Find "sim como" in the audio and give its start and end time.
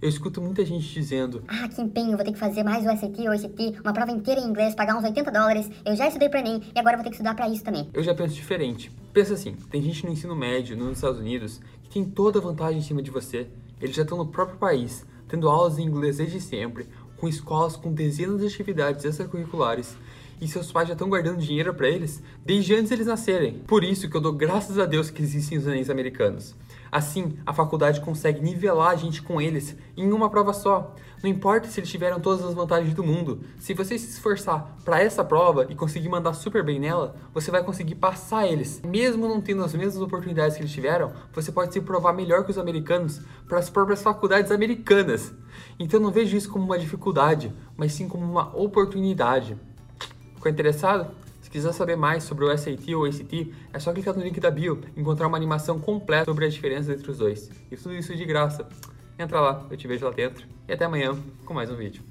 47.92-48.24